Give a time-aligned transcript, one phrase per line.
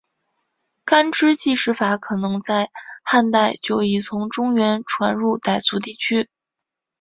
[0.83, 2.71] 干支纪时法可能在
[3.03, 6.27] 汉代就已从中原传入傣族地区。